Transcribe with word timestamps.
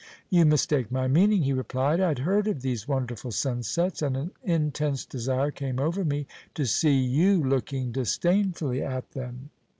"You 0.31 0.45
mistake 0.45 0.91
my 0.91 1.07
meaning," 1.07 1.43
he 1.43 1.53
replied. 1.53 1.99
"I 2.01 2.07
had 2.07 2.17
heard 2.17 2.47
of 2.47 2.63
these 2.63 2.87
wonderful 2.87 3.29
sunsets, 3.29 4.01
and 4.01 4.17
an 4.17 4.31
intense 4.43 5.05
desire 5.05 5.51
came 5.51 5.77
over 5.79 6.03
me 6.03 6.25
to 6.55 6.65
see 6.65 6.97
you 6.99 7.43
looking 7.43 7.91
disdainfully 7.91 8.81
at 8.81 9.11
them. 9.11 9.51